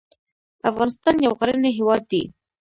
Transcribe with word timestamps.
افغانستان 0.69 1.15
يو 1.25 1.31
غرنی 1.39 1.71
هېواد 1.77 2.01
دی 2.11 2.21